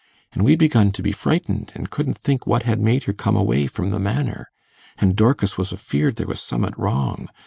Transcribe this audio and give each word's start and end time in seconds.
An' 0.33 0.43
we 0.43 0.55
begun 0.55 0.89
to 0.93 1.03
be 1.03 1.11
frightened, 1.11 1.71
and 1.75 1.91
couldn't 1.91 2.17
think 2.17 2.47
what 2.47 2.63
had 2.63 2.79
made 2.81 3.03
her 3.03 3.13
come 3.13 3.35
away 3.35 3.67
from 3.67 3.91
the 3.91 3.99
Manor, 3.99 4.49
and 4.97 5.15
Dorkis 5.15 5.59
was 5.59 5.71
afeared 5.71 6.15
there 6.15 6.25
was 6.25 6.41
summat 6.41 6.75
wrong. 6.75 7.29